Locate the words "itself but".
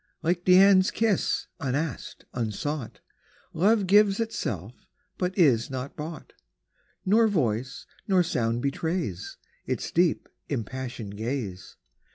4.19-5.37